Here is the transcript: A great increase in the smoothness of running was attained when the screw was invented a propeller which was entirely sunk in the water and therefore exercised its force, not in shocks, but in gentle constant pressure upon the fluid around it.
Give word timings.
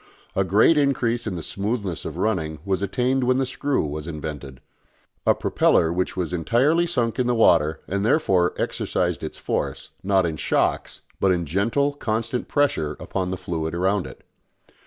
A 0.35 0.43
great 0.43 0.79
increase 0.79 1.27
in 1.27 1.35
the 1.35 1.43
smoothness 1.43 2.05
of 2.05 2.17
running 2.17 2.57
was 2.65 2.81
attained 2.81 3.23
when 3.23 3.37
the 3.37 3.45
screw 3.45 3.85
was 3.85 4.07
invented 4.07 4.59
a 5.27 5.35
propeller 5.35 5.93
which 5.93 6.17
was 6.17 6.33
entirely 6.33 6.87
sunk 6.87 7.19
in 7.19 7.27
the 7.27 7.35
water 7.35 7.81
and 7.87 8.03
therefore 8.03 8.55
exercised 8.57 9.21
its 9.21 9.37
force, 9.37 9.91
not 10.01 10.25
in 10.25 10.37
shocks, 10.37 11.01
but 11.19 11.31
in 11.31 11.45
gentle 11.45 11.93
constant 11.93 12.47
pressure 12.47 12.97
upon 12.99 13.29
the 13.29 13.37
fluid 13.37 13.75
around 13.75 14.07
it. 14.07 14.23